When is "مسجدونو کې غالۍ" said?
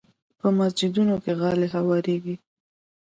0.57-1.67